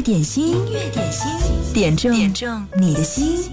[0.00, 1.28] 乐点心，音乐点心，
[1.74, 3.50] 点中点中你的心。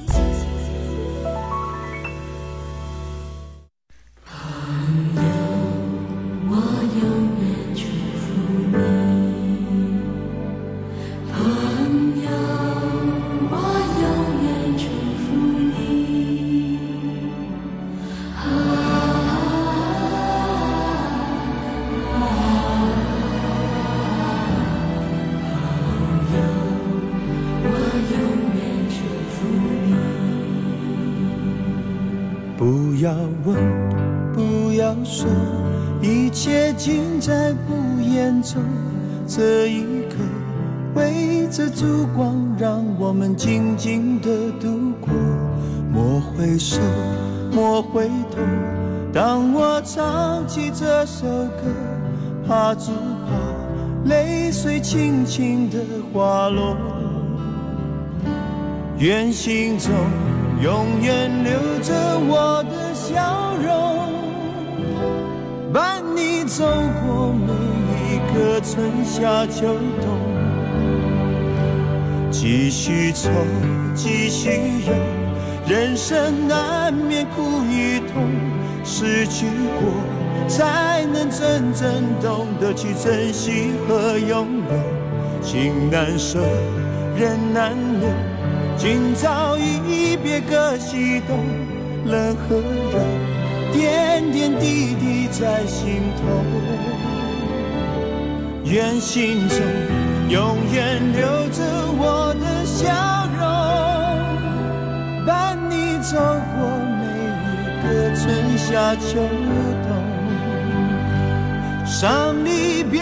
[55.38, 55.78] 轻轻的
[56.12, 56.76] 花落。
[58.98, 59.92] 愿心中
[60.64, 61.94] 永远留着
[62.28, 64.12] 我的笑容，
[65.72, 66.66] 伴你走
[67.06, 68.18] 过每一。
[68.34, 69.68] 个春夏秋
[70.02, 70.08] 冬，
[72.30, 73.30] 继续愁，
[73.96, 74.50] 继续
[74.86, 74.94] 忧，
[75.68, 78.28] 人生难免苦与痛，
[78.84, 79.48] 失去
[79.80, 79.92] 过
[80.48, 85.07] 才能真正懂得去珍惜和拥有。
[85.50, 86.42] 情难舍，
[87.16, 88.10] 人难留，
[88.76, 91.40] 今朝一别各西东，
[92.06, 92.58] 冷和
[92.92, 93.00] 热，
[93.72, 96.44] 点点滴滴在心头。
[98.66, 99.58] 愿心中
[100.28, 101.64] 永远留着
[101.98, 102.84] 我的笑
[103.40, 103.40] 容，
[105.26, 106.60] 伴你走过
[107.00, 107.06] 每
[107.54, 107.88] 一个
[108.18, 108.26] 春
[108.58, 109.08] 夏秋
[109.88, 109.96] 冬。
[111.86, 113.02] 伤离别，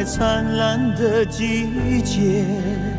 [0.00, 2.89] 在灿烂的季节。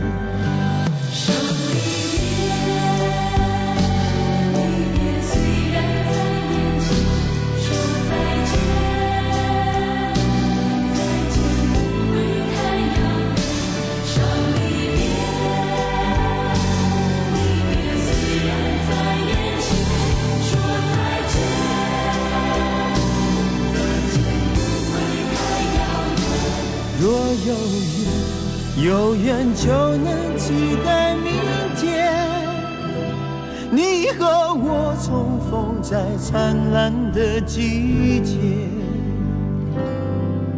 [35.92, 38.38] 在灿烂的季节。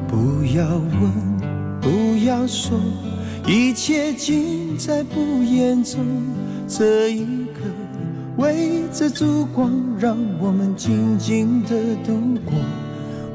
[0.07, 2.77] 不要问，不要说，
[3.47, 6.05] 一切尽在不言中。
[6.67, 7.61] 这一刻，
[8.37, 11.69] 围着烛光，让我们静静的
[12.05, 12.13] 度
[12.45, 12.53] 过。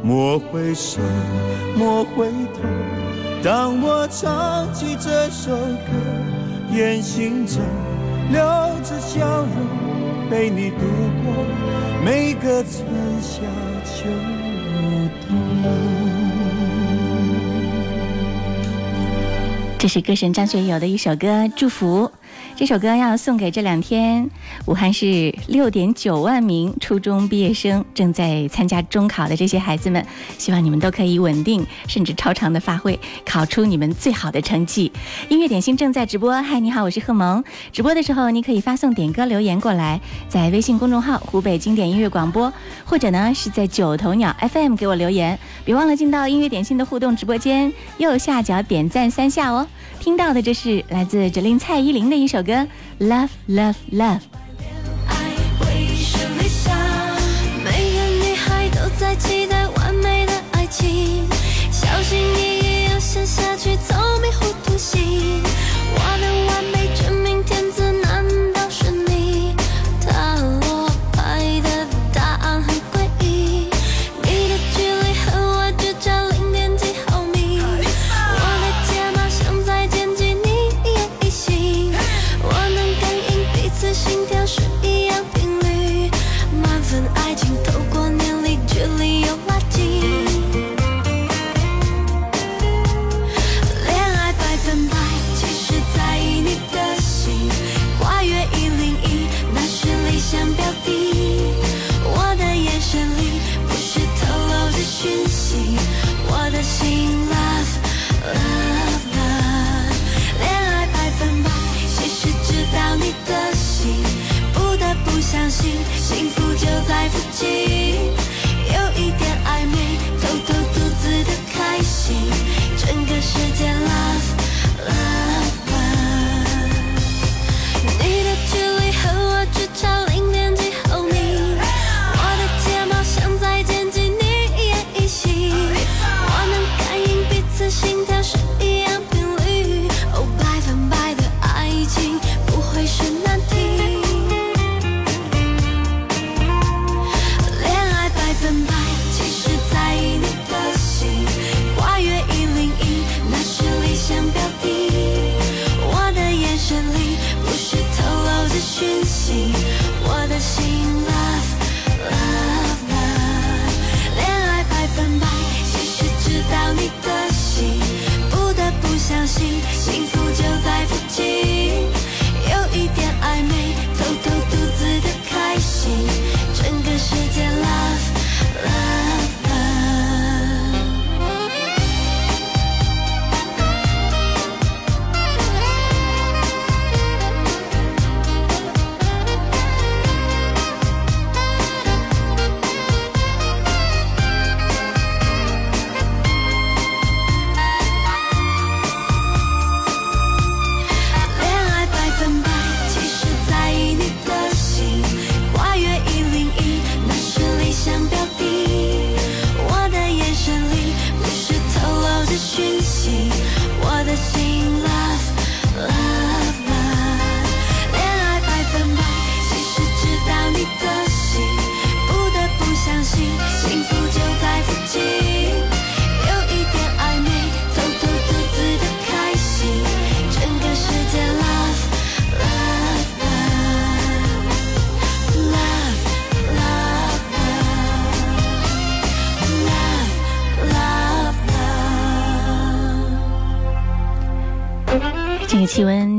[0.01, 1.01] 莫回首，
[1.77, 2.61] 莫回头。
[3.43, 5.93] 当我唱起这首歌，
[6.73, 7.61] 愿心中
[8.31, 8.41] 留
[8.85, 9.49] 着笑容，
[10.31, 10.79] 陪你度
[11.25, 11.45] 过
[12.05, 12.85] 每个春
[13.21, 13.41] 夏
[13.85, 14.05] 秋
[15.27, 15.39] 冬。
[19.79, 21.27] 这是歌神张学友的一首歌
[21.57, 22.11] 《祝福》。
[22.59, 24.29] 这首歌要送给这两天
[24.67, 30.05] 武汉市六点九万名初中毕业生正在参加中考的这些孩子们，
[30.39, 34.91] 希望你们都可以稳定甚至超常的发挥，考出你们最好的成绩。
[35.29, 37.45] 音乐点心正在直播，嗨，你好，我是贺萌。
[37.71, 42.53] 直播的时候你可以发送点歌留言过来，在微信公众号“湖北经典音乐广播”，
[42.85, 45.39] 或者呢是在九头鸟 FM 给我留言。
[45.65, 49.65] 别忘了进到音乐点心的互动直播间，右下角点赞三下哦。
[50.09, 52.55] 听到的这是来自指令蔡依林的一首歌
[52.99, 54.21] 《Love Love Love》。
[55.07, 55.15] 爱
[55.61, 56.75] 会是理想，
[57.63, 61.29] 每个女孩都在期待完美的爱情，
[61.71, 63.77] 小心翼翼要陷下去，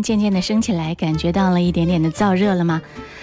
[0.09, 2.81] 渐渐的升起来，感觉到了一点点的燥热了吗？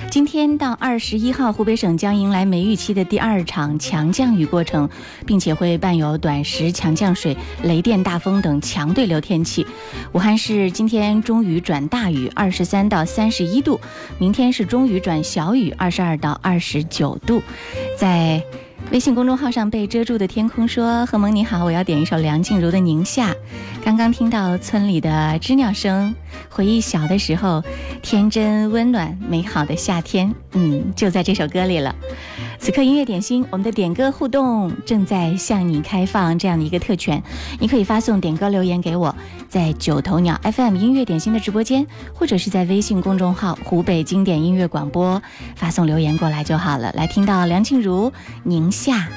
[0.08, 4.88] 今天到二十一号，湖北省将迎来梅雨期的第二场强降雨过程，
[5.26, 9.66] 并且会伴有短时强降水、雷电、大风等强对流天气。
[10.12, 13.80] 武汉市今天中雨转大雨，二十三到三十一度；
[14.20, 17.42] 明天是中雨转小雨，二十二到二十九度。
[17.98, 18.40] 在
[18.92, 23.32] 微信公众号上被遮住的天空说：“何萌你好，我要点一首梁静茹的《宁夏》。
[23.84, 26.14] 刚刚听到村里的知鸟声，
[26.48, 27.62] 回忆小的时候
[28.00, 31.94] 天真温暖美好的夏天，嗯，就在这首歌里了。
[32.66, 37.22] 此刻音乐点心，我们的点歌互动正在向你开放这样的一个特权，
[37.60, 39.14] 你可以发送点歌留言给我，
[39.48, 45.22] 在九头鸟 FM 音乐点心的直播间，或者是在微信公众号湖北经典音乐广播
[45.54, 46.90] 发送留言过来就好了。
[46.96, 48.10] 来听到梁静茹
[48.42, 49.08] 《宁夏》。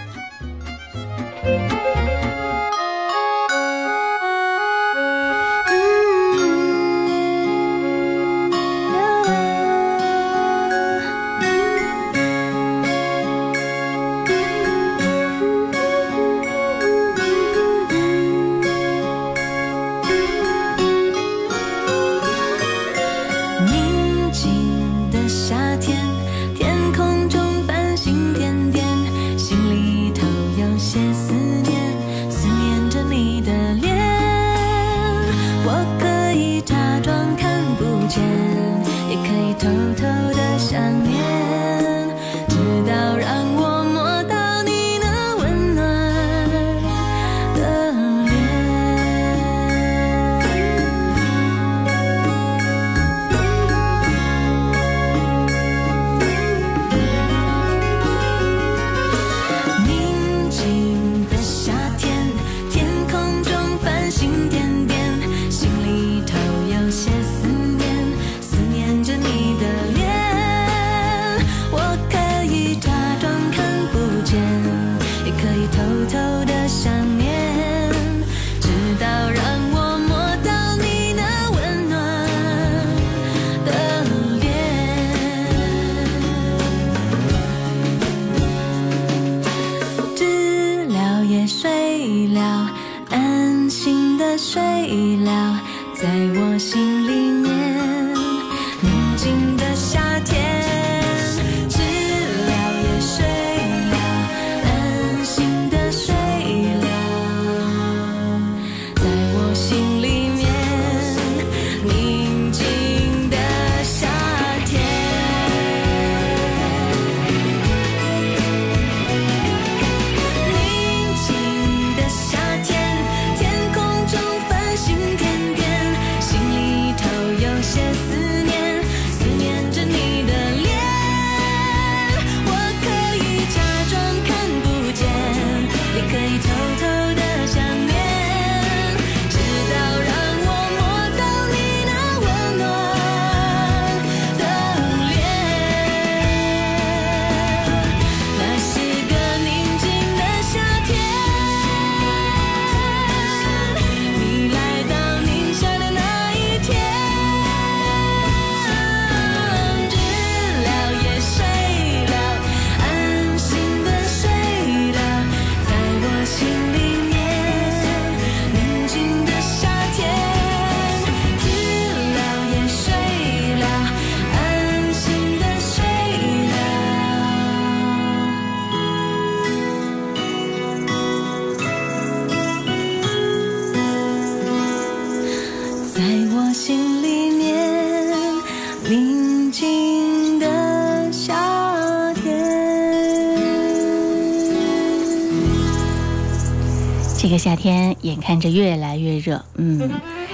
[198.10, 199.90] 眼看着越来越热，嗯，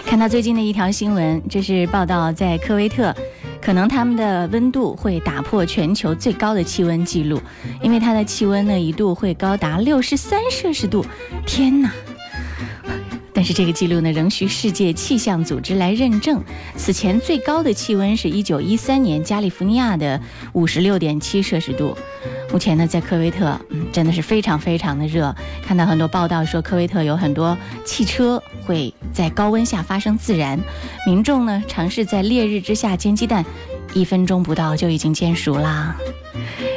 [0.06, 3.16] 看到最近的一条新闻，这是报道在科威特，
[3.62, 7.40] 可能他们的温度会打破全球最高的气温记录，
[7.82, 11.06] 因为它的气温呢一度会高达六十三摄氏度，
[11.46, 11.92] 天哪！
[13.34, 16.42] 但是这个记录呢，仍需世界气象组织来认证。
[16.78, 20.22] 此前最高的气温是一九一三年加利福尼亚的
[20.54, 21.98] 五十六点七摄氏度。
[22.54, 25.34] 目前呢，在科威特，嗯，真的是非常非常的热。
[25.66, 30.60] 看到很多报道说，科威特有很多汽车会在高温下发生自燃，
[31.08, 33.46] 民众呢尝试在烈日之下煎鸡蛋，
[33.94, 35.96] 一分钟不到就已经煎熟啦。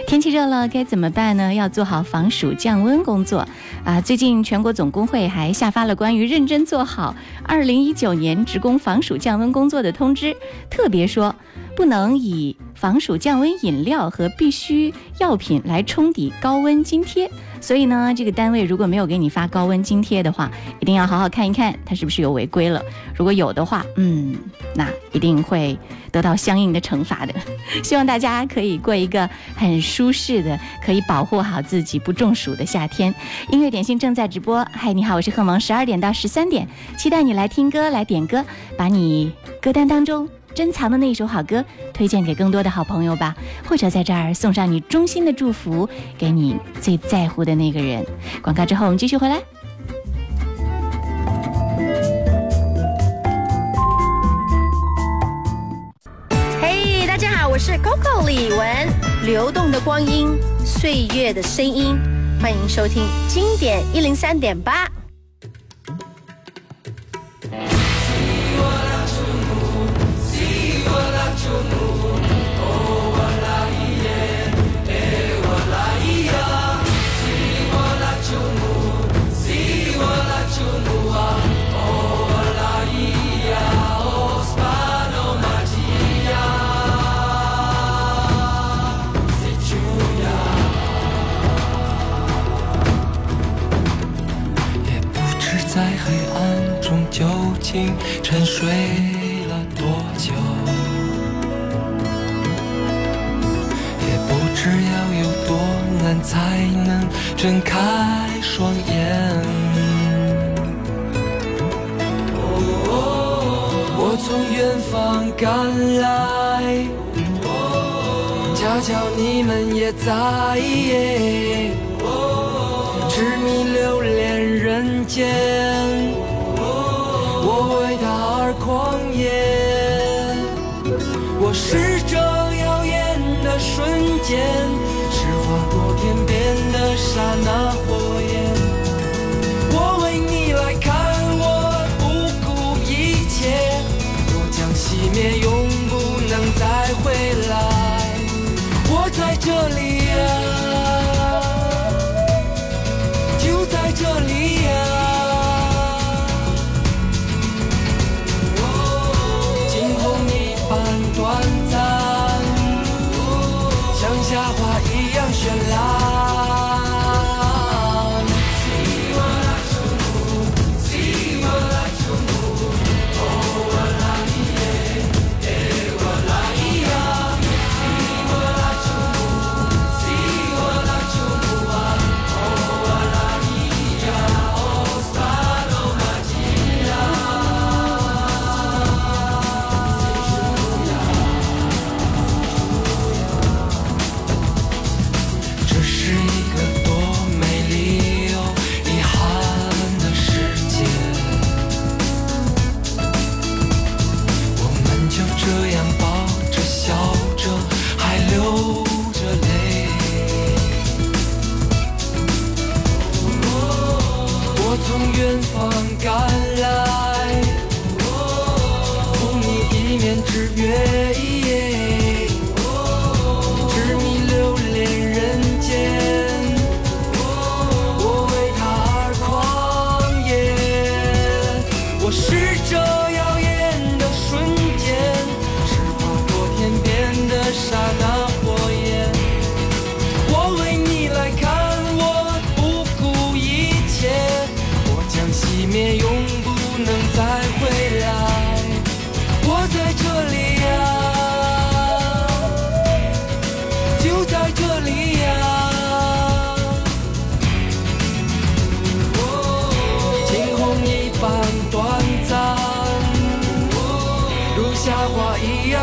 [0.06, 1.52] 天气热了该怎么办呢？
[1.52, 3.46] 要做好防暑降温工作
[3.84, 4.00] 啊！
[4.00, 10.34] 最近全国总工会还下发了关于认真做好二零一九年职工防暑降温工作的通知，
[10.70, 11.34] 特别说
[11.78, 17.30] 不能以防暑降温饮料和必需药品来冲抵高温津贴。
[17.60, 22.82] 所以呢，这个单位如果没有给你发高温津贴的话，一定要好好看一看他是不是有违规了。
[23.14, 24.34] 如果有的话，嗯，
[24.74, 25.78] 那一定会
[26.10, 27.32] 得到相应的惩罚的。
[27.84, 33.14] 希望大家可以过一个很舒适的、可以保护好自己不中暑的夏天。
[33.52, 36.66] 音乐点心正在直播，嗨，你好，我是贺萌，十二点到十三点，
[36.98, 38.44] 期待你来听歌、来点歌，
[38.76, 39.32] 把你
[39.62, 43.32] 歌单当中珍藏的那一首好歌推荐给更多的好朋友吧，
[43.64, 45.88] 或者在这儿送上你衷心的祝福
[46.18, 48.04] 给你最在乎的那个人。
[48.42, 49.40] 广告之后，我们继续回来。
[56.60, 58.88] 嘿大家好，我是 Coco 李玟，
[59.24, 61.96] 流动的光阴，岁月的声音，
[62.42, 64.88] 欢迎收听经典一零三点八。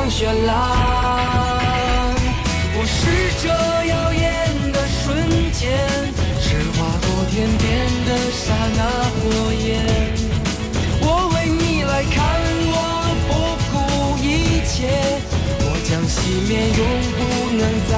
[0.09, 0.53] 绚烂。
[2.77, 2.95] 我是
[3.41, 4.23] 这耀眼
[4.71, 5.03] 的瞬
[5.51, 5.63] 间，
[6.39, 7.63] 是划过天边
[8.05, 8.43] 的刹
[8.77, 8.79] 那
[9.11, 9.19] 火
[9.53, 9.65] 焰。
[11.01, 12.15] 我为你来看，
[12.71, 12.73] 我
[13.27, 13.31] 不
[13.71, 13.73] 顾
[14.23, 14.77] 一切，
[15.61, 16.15] 我将熄
[16.47, 16.81] 灭，永
[17.17, 17.19] 不
[17.57, 17.93] 能再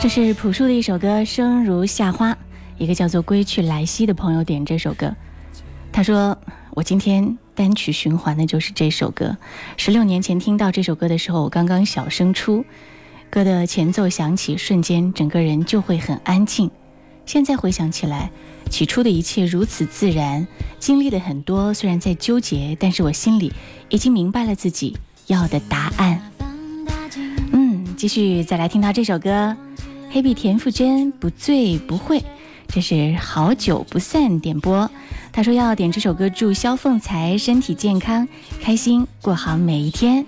[0.00, 2.32] 这是朴树的一首歌《生如夏花》，
[2.78, 5.12] 一个叫做“归去来兮”的朋友点这首歌。
[5.90, 6.38] 他说
[6.70, 9.36] ：“我今天单曲循环的就是这首歌。
[9.76, 12.64] 十六年前听到这首歌的时候，我刚刚小升初，
[13.28, 16.70] 歌的前奏响起，瞬间整个人就会很安静。
[17.26, 18.30] 现在回想起来，
[18.70, 20.46] 起初的一切如此自然，
[20.78, 23.52] 经历了很多，虽然在纠结，但是我心里
[23.88, 26.30] 已经明白了自己要的答案。”
[27.50, 29.56] 嗯，继续再来听到这首歌，
[30.10, 32.18] 黑笔田馥甄《不醉不会》，
[32.66, 34.90] 这是好久不散点播。
[35.32, 38.26] 他说要点这首歌，祝肖凤才身体健康，
[38.60, 40.24] 开心过好每一天。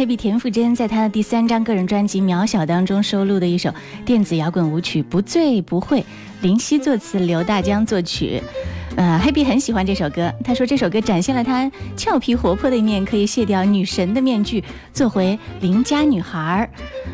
[0.00, 3.70] 黑碧田馥甄在他的第三张个人专辑《渺小》当中收录的一首
[4.06, 6.00] 电子摇滚舞曲《不醉不会》，
[6.40, 8.42] 林夕作词，刘大江作曲。
[8.96, 16.70] 呃，黑碧很喜欢这首歌，他说这首歌展现了他俏皮活泼的一面，可以卸掉女神的面具，做回邻家女孩儿。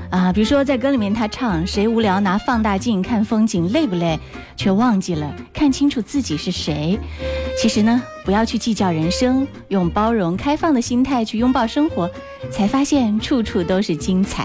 [0.09, 4.17] 啊，比如说在歌里面，他唱“谁无聊拿放大镜看风景，累不累？
[4.57, 6.97] 却忘记了看清楚自己是谁。”
[7.59, 12.09] 其实呢，不要去计较人生，用包容、开放的心态去拥抱生活，
[12.51, 14.43] 才发现处处都是精彩。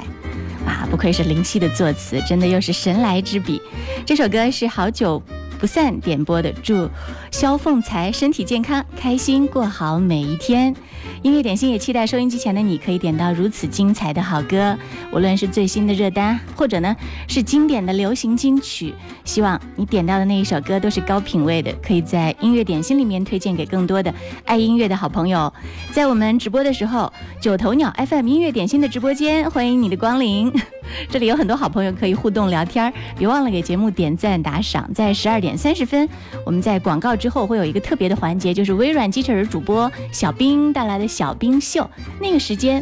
[0.66, 3.62] 啊，不愧是林夕的作词，真的又是神来之笔。
[4.06, 5.22] 这首歌是好久
[5.60, 6.90] 不散点播的，祝
[7.32, 10.74] 肖凤才身体健康，开心过好每一天。
[11.22, 14.78] 音乐点心也期待收音机前的你可以点到如此精彩的好歌，
[15.12, 16.96] 无论是最新的热单，或者呢
[17.28, 18.94] 是经典的流行金曲。
[19.24, 24.14] 希望你点到的那一首歌都是高品位的，可以在音乐点心里面推荐给更多的
[24.46, 25.52] 爱音乐的好朋友。
[25.92, 30.52] 在我们直播的时候，九头鸟 FM 音乐点心的直播间，欢迎你的光临。
[31.10, 34.92] 这里有很多好朋友可以互动聊天儿，别忘了给节目点赞打赏。
[34.94, 36.08] 在十二点三十分，
[36.46, 41.90] 我们在广告之后会有一个特别的环节，就是微软机器人主播小冰带来的小冰秀。
[42.22, 42.82] 那个时间，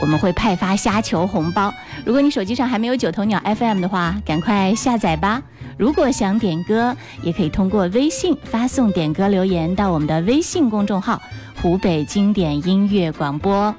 [0.00, 1.72] 我们会派发虾球红包。
[2.06, 5.42] 如果你手机上还没有九头鸟 FM 的话，赶快下载吧。
[5.76, 11.20] 如果想点歌，也可以通过微信发送点歌留言到我们的微信公众号
[11.60, 13.74] “湖北经典音乐广播”。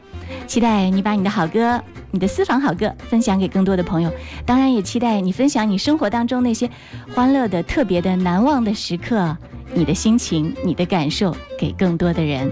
[0.47, 1.79] 期待你把你的好歌、
[2.09, 4.11] 你的私房好歌分享给更多的朋友，
[4.45, 6.69] 当然也期待你分享你生活当中那些
[7.13, 9.37] 欢乐的、特别的、难忘的时刻，
[9.73, 12.51] 你的心情、你的感受给更多的人。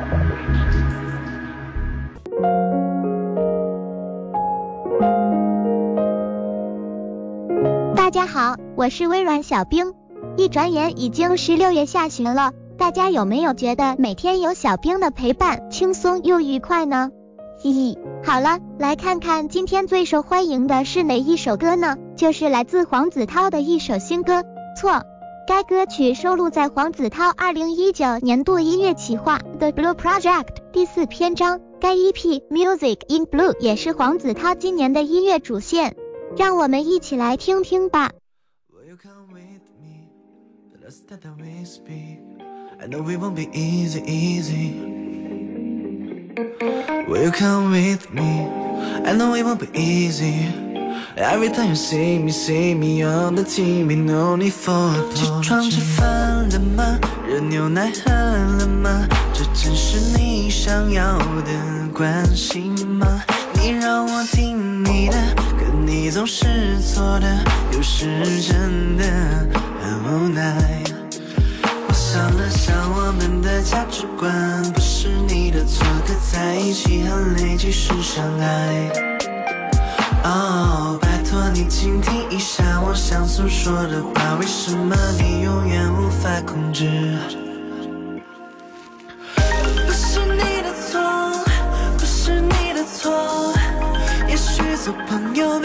[8.77, 9.93] 我是微软小冰。
[10.37, 17.09] 一转眼已经是六月下旬了，大家有没有觉得每天有小冰的陪伴，轻松又愉快呢？
[17.61, 21.97] 嘻嘻，好了，来看看今天最受欢迎的是哪一首歌呢？
[22.15, 24.33] 就是来自黄子韬的一首新歌
[24.79, 24.91] 《错》。
[25.47, 31.59] 该歌曲收录在黄子韬二零一九年度音乐企划《The Blue Project》第四篇章。
[31.79, 32.13] 该 EP
[32.49, 35.95] 《Music in Blue》也是黄子韬今年的音乐主线。
[36.37, 38.11] 让我们一起来听听吧。
[41.11, 42.19] That we speak
[42.81, 44.79] I know it won't be easy, easy.
[47.05, 48.47] Will you come with me?
[49.05, 50.47] I know it won't be easy.
[51.17, 56.99] Every time you see me, see me on the TV, no need for a 起床吃饭了吗？
[57.27, 59.07] 热牛奶喝了吗？
[59.33, 63.21] 这真是你想要的关心吗？
[63.55, 67.43] 你让我听你的，可你总是错的，
[67.73, 69.03] 有时真的
[69.81, 70.81] 很无奈。
[72.21, 78.91] 我想了想，我们的价值观不是你的错，可在一起很累，即使相爱。
[80.23, 87.17] 哦，拜托你倾听一下我想诉说的话，为什么你永远无法控制？
[89.87, 91.01] 不是你的错，
[91.97, 93.51] 不是你的错，
[94.29, 95.59] 也许做朋友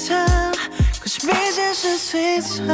[0.00, 0.52] 此摧残，
[1.00, 2.66] 可是被现实摧残。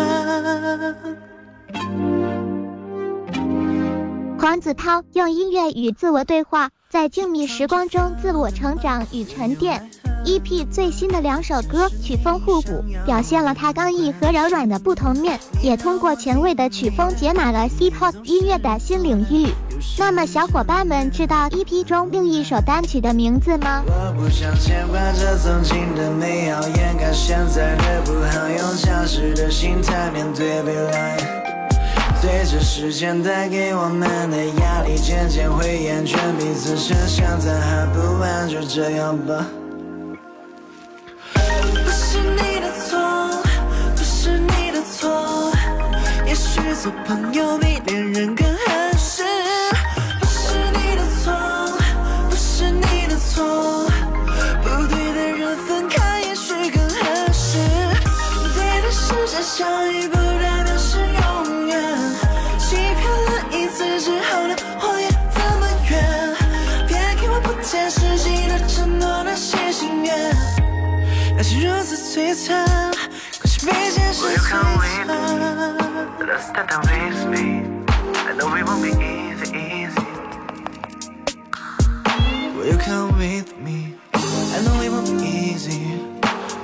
[4.39, 9.91] 黄子韬用音乐与自我对话，在静谧时光中自我成长与沉淀。
[10.25, 19.49] EP 最新的两首歌曲风互补，表现了他刚毅和柔软的不同面，也通过前卫的曲风解码了 hip hop 音乐的新领域。
[19.99, 23.83] 那么小伙伴们知道 EP 中另一首单曲的名字吗？
[23.87, 31.17] 我不想牵挂着曾经的美好，掩盖现在的不好，用强势的心态面对未来。
[32.21, 39.47] 随着时间带给我们的压力渐渐会厌倦，彼此想现在还不完，就这样吧。
[41.35, 42.99] 不是你的错，
[43.95, 45.53] 不是你的错，
[46.27, 48.56] 也许做朋友比恋人更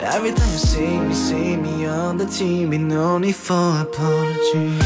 [0.05, 4.79] Every time you see me, see me on the TV, no need for apology.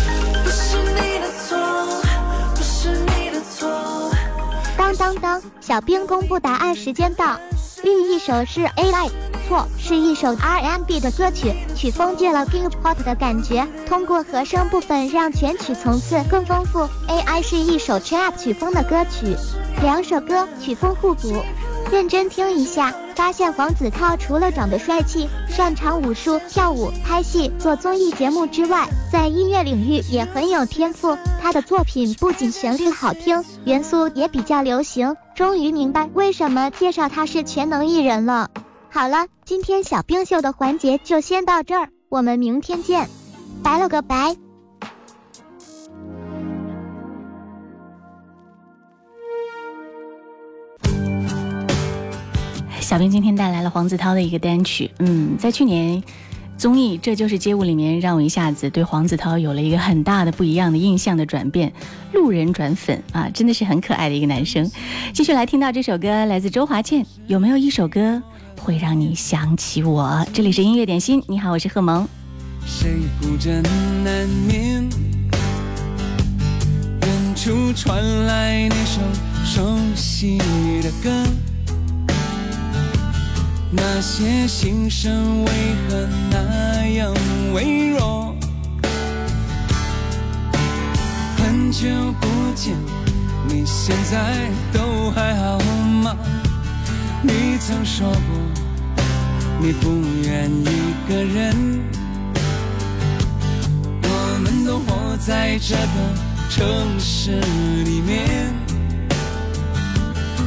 [0.44, 1.58] 不是你的错，
[2.54, 4.12] 不是你的错。
[4.76, 5.42] 当当当！
[5.60, 7.38] 小兵公布答案时间到。
[7.82, 9.10] 另一首是 AI，
[9.46, 16.88] 错，是一首 R&B 的歌曲，曲风借了 Kingpot 的感觉，通过和声部分让全曲层次更丰富。
[17.08, 19.36] AI 是一首 Trap 曲风的歌曲，
[19.82, 21.42] 两首歌曲风互补，
[21.92, 31.16] 认真听一下，发现黄子韬除了长得帅气、擅长武术、跳舞、拍戏、做综艺节目之外，在音乐领域也很有天赋。
[31.42, 35.16] 他的作品不仅旋律好听，元素也比较流行。
[35.34, 38.50] 终于明白为什么介绍他是全能艺人了。
[38.90, 43.08] 好了，今天小冰秀的环节就先到这儿，我们明天见，
[43.62, 44.45] 拜了个拜。
[52.86, 56.00] 小编今天带来了黄子韬的一个单曲，嗯，在去年
[56.56, 61.72] 综艺《这就是街舞》里面，让我一下子对黄子韬有了一个很大的不一样的印象的转变，
[62.12, 64.70] 路人转粉啊，真的是很可爱的一个男生。
[65.12, 68.22] 继续来听到这首歌，来自周华健，有没有一首歌
[68.60, 70.24] 会让你想起我？
[70.32, 72.06] 这里是音乐点心，你好，我是贺萌。
[72.64, 73.64] 谁不真
[74.04, 74.88] 难眠？
[77.02, 79.00] 远处传来那首
[79.44, 81.10] 熟悉的歌，
[83.70, 85.50] 那些心声为
[85.88, 87.12] 何那样
[87.52, 88.34] 微弱？
[91.36, 91.88] 很久
[92.20, 92.74] 不见，
[93.48, 95.58] 你现在都还好
[96.02, 96.16] 吗？
[97.22, 98.18] 你曾说过，
[99.60, 99.90] 你不
[100.22, 101.80] 愿一个人。
[104.02, 106.14] 我们都活在这个
[106.48, 107.32] 城市
[107.84, 108.54] 里面，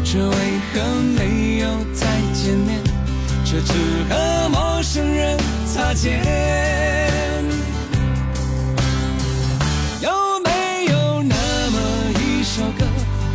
[0.05, 0.35] 这为
[0.73, 0.81] 何
[1.17, 2.88] 没有再见面？
[3.49, 3.73] 却只
[4.07, 5.35] 和陌生人
[5.65, 6.21] 擦肩。
[9.99, 10.11] 有
[10.45, 11.35] 没有那
[11.71, 11.79] 么
[12.19, 12.85] 一首歌，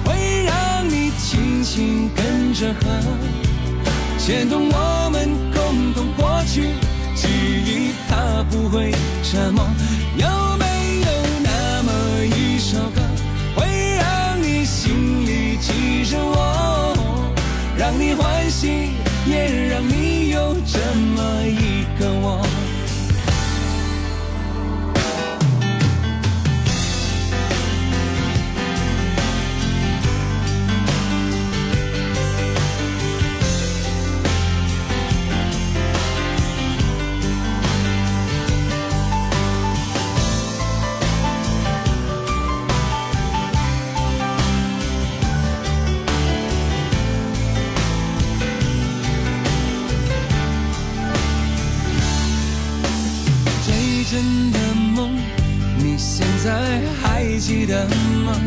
[0.04, 3.02] 会让你轻轻跟着和，
[4.16, 6.68] 牵动我们共同过去？
[7.16, 9.66] 记忆它不会沉默。
[10.16, 11.08] 有没有
[11.42, 11.92] 那么
[12.24, 13.02] 一首歌，
[13.56, 16.96] 会让你心里记着我，
[17.76, 18.90] 让你欢喜，
[19.26, 20.03] 也让你
[20.74, 22.63] 这么一个我？
[56.44, 56.52] 在
[57.00, 57.86] 还记得
[58.22, 58.38] 吗？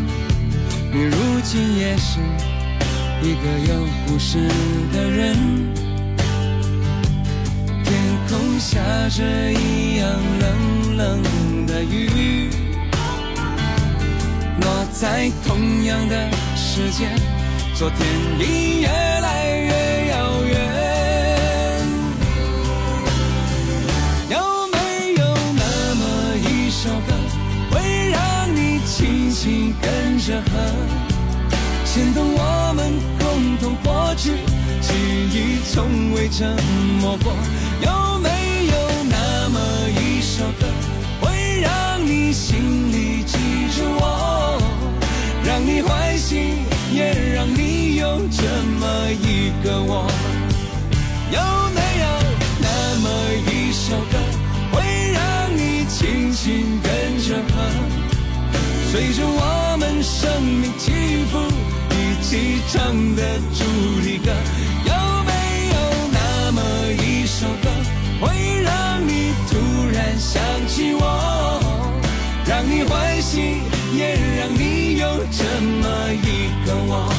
[0.94, 2.20] 你如今也是
[3.24, 4.38] 一个有故事
[4.94, 5.36] 的人。
[7.84, 7.92] 天
[8.30, 8.78] 空下
[9.10, 10.08] 着一样
[10.40, 11.24] 冷冷
[11.66, 12.52] 的雨，
[14.62, 17.10] 落在同样的时间，
[17.74, 18.08] 昨天
[18.40, 19.67] 已越来越
[30.28, 30.52] 着和，
[31.86, 34.32] 牵动我们共同过去，
[34.82, 34.92] 记
[35.32, 36.54] 忆从未沉
[37.00, 37.32] 默过。
[37.80, 38.30] 有没
[38.68, 38.74] 有
[39.10, 40.68] 那么一首歌，
[41.22, 43.38] 会让你心里记
[43.74, 44.62] 住我，
[45.46, 46.36] 让你欢喜，
[46.94, 48.44] 也让你有这
[48.82, 50.12] 么一个我？
[51.32, 51.40] 有
[51.74, 52.06] 没有
[52.60, 53.08] 那么
[53.50, 54.18] 一首歌，
[54.74, 57.64] 会让你轻轻跟着和，
[58.90, 61.38] 随着我们生命起伏
[61.92, 63.22] 一起唱的
[63.54, 63.66] 主
[64.02, 64.32] 题歌？
[64.86, 65.32] 有没
[65.74, 65.76] 有
[66.14, 66.62] 那么
[67.04, 67.70] 一首歌，
[68.22, 69.58] 会让你突
[69.92, 71.60] 然想起我，
[72.46, 73.62] 让你欢喜，
[73.94, 77.12] 也让你有这么一个我？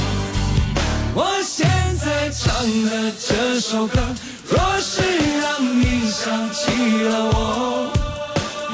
[1.14, 2.48] 我现在唱
[2.86, 4.00] 的这首歌，
[4.48, 5.02] 若是
[5.42, 7.92] 让你想起了我，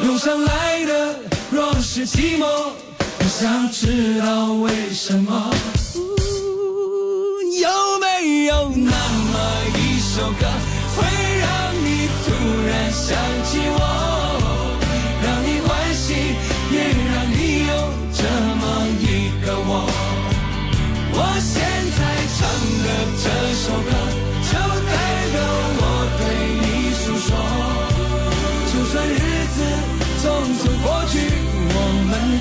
[0.05, 1.17] 涌上来的
[1.95, 5.49] 是寂寞，我想知道为什么。
[7.63, 7.69] 有
[8.01, 9.39] 没有那么
[9.79, 10.45] 一首歌，
[10.97, 11.07] 会
[11.39, 12.33] 让你突
[12.67, 13.17] 然想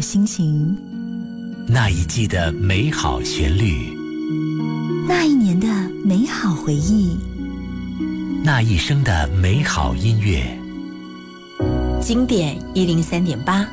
[0.00, 0.74] 好心情，
[1.66, 3.94] 那一季的美好旋律，
[5.06, 5.66] 那一年的
[6.02, 7.18] 美好回忆，
[8.42, 10.42] 那一生的美好音乐。
[12.00, 13.68] 经典一零三点八，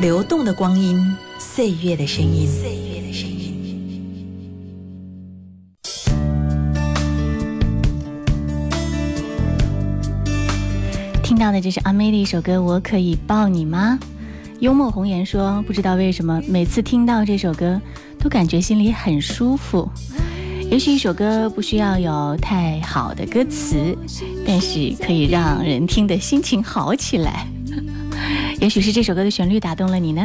[0.00, 1.04] 流动的光阴，
[1.40, 2.46] 岁月的声音。
[2.46, 3.40] 岁月的声音。
[11.24, 13.98] 听到的这是阿妹的一首歌《我可以抱你吗》。
[14.62, 17.80] 幽默红颜说：“不知道为什么，每次听到这首歌，
[18.16, 19.90] 都感觉心里很舒服。
[20.70, 23.98] 也许一首歌不需要有太好的歌词，
[24.46, 27.44] 但是可以让人听的心情好起来。
[28.60, 30.24] 也许是这首歌的旋律打动了你呢。”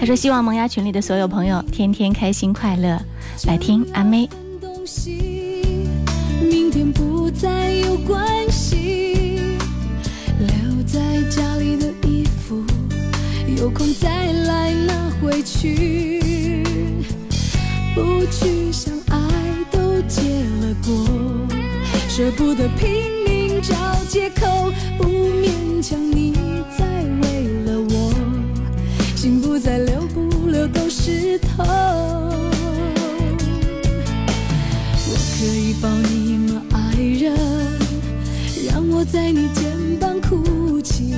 [0.00, 2.98] 他说：“希望萌芽群里的所有朋友天天开心快乐。”
[3.46, 4.26] 来听阿妹。
[6.40, 9.05] 明天不再有关系。
[13.56, 16.62] 有空再来拿回去。
[17.94, 19.16] 不去想爱
[19.70, 20.20] 都结
[20.60, 20.92] 了果，
[22.08, 23.74] 舍不得拼命找
[24.08, 26.34] 借口，不勉强你
[26.76, 26.84] 再
[27.22, 28.12] 为了我，
[29.16, 31.66] 心不再留不留都是痛。
[35.08, 37.34] 我可以抱你吗，爱人？
[38.70, 41.14] 让我在你肩膀哭泣。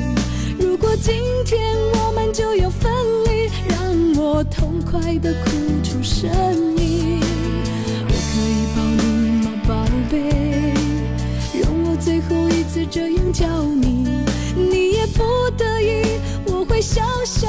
[0.60, 1.14] 如果今
[1.44, 1.97] 天我
[2.38, 2.88] 就要分
[3.24, 5.50] 离，让我痛快的哭
[5.82, 6.30] 出声
[6.76, 7.20] 音。
[8.06, 9.74] 我可以抱你吗，宝
[10.08, 10.72] 贝？
[11.60, 14.06] 容我最后一次这样叫你，
[14.54, 17.48] 你也不得已，我会笑笑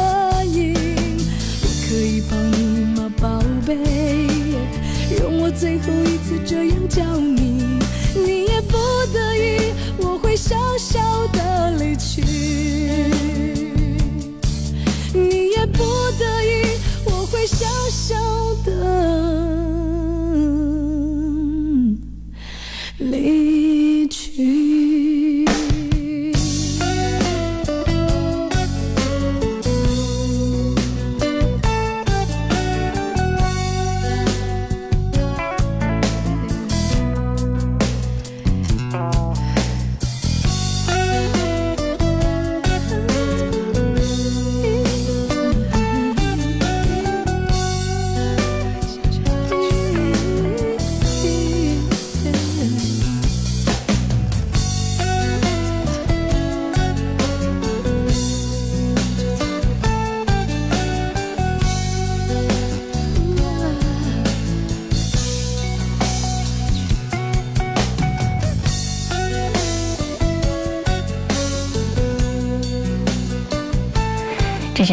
[5.61, 7.77] 最后一次这样叫你，
[8.15, 8.77] 你也不
[9.13, 10.99] 得已，我会笑笑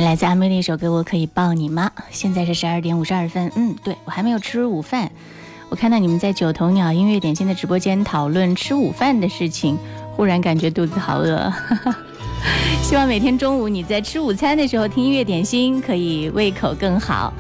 [0.09, 1.91] 来自阿妹的一首歌，我可以抱你吗？
[2.11, 5.11] 现在是十二点五十二分，嗯，对我还没有吃午饭。
[5.69, 9.77] 我看到你们在九头鸟音乐点心的直播间讨论吃午饭的事情，
[10.17, 11.53] 忽然感觉肚子好饿。
[12.81, 17.31] 希望每天中午你在吃午餐的时候听音乐点心，可以胃口更好。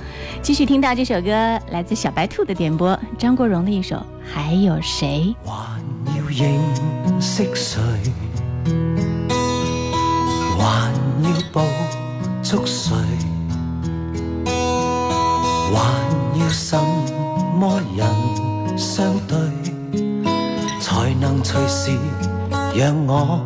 [0.42, 3.96] 继续听到这首歌，来自小白兔的点播，张国荣的一首
[4.30, 5.34] 《还有谁》。
[5.50, 5.80] 还
[6.14, 6.60] 要認
[7.18, 7.80] 識誰，
[10.58, 10.92] 還
[11.24, 11.60] 要捕
[12.50, 12.96] 捉谁？
[15.70, 15.76] 还
[16.40, 16.78] 要什
[17.58, 19.36] 么人相对，
[20.80, 21.98] 才能随时
[22.74, 23.38] 让我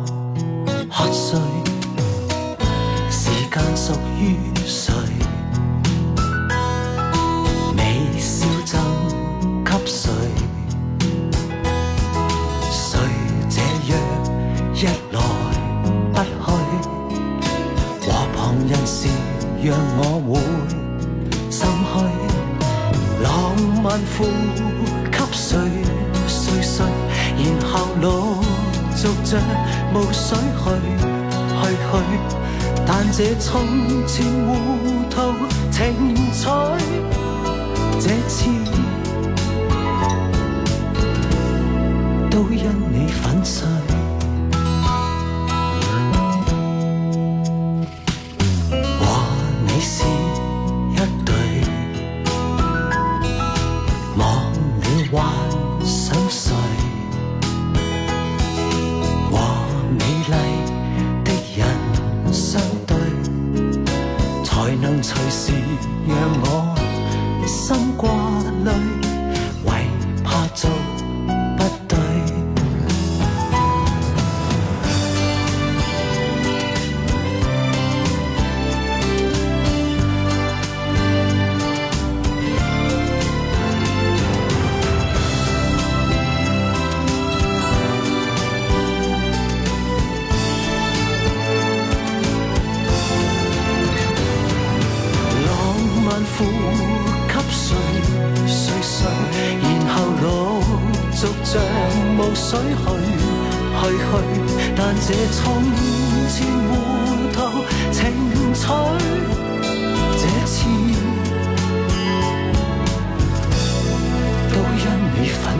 [0.89, 1.37] 喝睡？
[3.11, 4.52] 时间属于。
[24.17, 24.25] 呼
[25.11, 25.57] 给谁？
[26.27, 26.83] 谁谁？
[27.37, 28.05] 然后陆
[28.95, 29.37] 着着
[29.93, 30.63] 无水去
[31.59, 31.91] 去去，
[32.85, 33.51] 但这从
[34.07, 34.51] 前糊
[35.09, 35.15] 涂
[35.71, 36.47] 情趣，
[37.99, 38.49] 这次
[42.29, 42.82] 都因。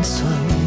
[0.04, 0.62] 算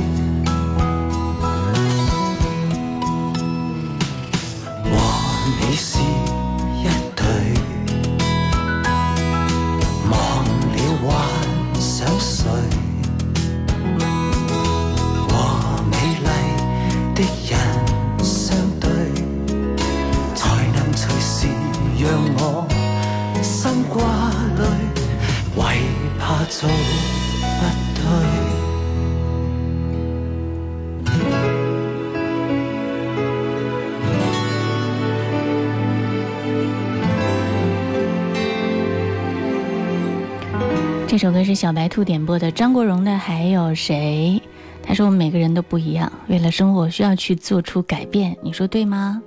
[41.16, 44.38] 这首歌是小白兔点播的，张国荣的《还有谁》。
[44.82, 49.22] 他说：“我们每个人都不一样，为了生活需要去做出改变。”你说对吗？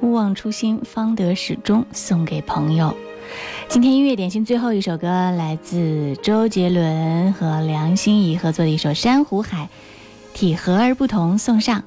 [0.00, 1.84] 勿忘初心，方得始终。
[1.92, 2.96] 送给朋友。
[3.68, 9.68] 今天音乐点心最后一首歌来自周杰伦和梁心颐合作的一首《珊瑚海》，
[10.38, 11.84] 体和而不同，送上。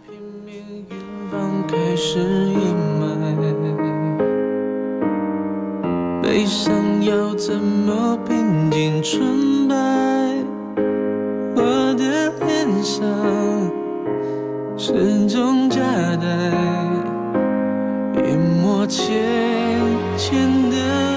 [6.33, 6.73] 悲伤
[7.03, 9.75] 要怎么平静纯白？
[11.55, 13.05] 我的脸上
[14.75, 15.79] 始终夹
[16.15, 16.25] 带
[18.27, 19.13] 一抹浅
[20.17, 21.12] 浅的。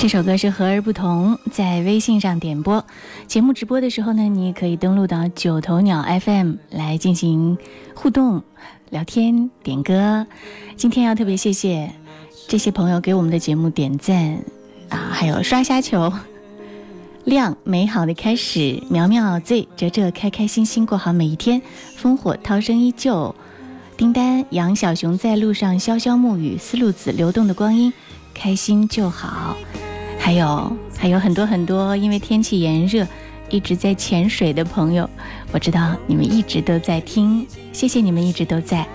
[0.00, 2.82] 这首歌是和而不同，在微信上点播。
[3.26, 7.58] 节目直播的时候呢，你也可以登录到九头鸟 FM 来进行
[7.94, 8.42] 互动、
[8.88, 10.26] 聊天、点歌。
[10.74, 11.92] 今天要特别谢谢
[12.48, 14.42] 这些朋友给我们的节目点赞
[14.88, 16.10] 啊，还有刷虾球、
[17.24, 21.60] 亮美好的开始、苗苗 Z、哲哲开开心心过好每一天、
[22.00, 23.34] 烽火涛声依旧、
[23.98, 27.92] 丁丹、杨小熊在路上潇潇暮雨、思路子流动的光阴，
[28.32, 29.54] 开心就好。
[30.22, 33.04] 还有还有很多很多，因为天气炎热，
[33.48, 35.08] 一直在潜水的朋友，
[35.50, 38.86] 我知道你们一直都在听，谢谢你们一直都在。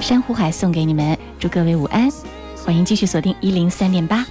[0.00, 2.10] 珊瑚海送给你们，祝各位午安，
[2.66, 4.26] 欢迎继续锁定一零三点八。